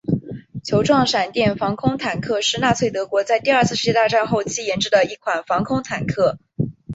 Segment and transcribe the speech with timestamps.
[0.63, 6.39] 球状闪电防空坦克是纳粹德国在第二次世界大战后期研制的一款防空坦克。